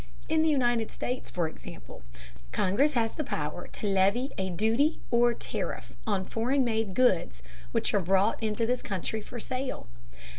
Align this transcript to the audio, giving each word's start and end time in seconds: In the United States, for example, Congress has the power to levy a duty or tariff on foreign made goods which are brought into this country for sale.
In 0.27 0.41
the 0.41 0.49
United 0.49 0.89
States, 0.89 1.29
for 1.29 1.47
example, 1.47 2.01
Congress 2.51 2.93
has 2.93 3.13
the 3.13 3.23
power 3.23 3.67
to 3.67 3.85
levy 3.85 4.31
a 4.35 4.49
duty 4.49 4.99
or 5.11 5.35
tariff 5.35 5.93
on 6.07 6.25
foreign 6.25 6.63
made 6.65 6.95
goods 6.95 7.43
which 7.71 7.93
are 7.93 7.99
brought 7.99 8.41
into 8.41 8.65
this 8.65 8.81
country 8.81 9.21
for 9.21 9.39
sale. 9.39 9.85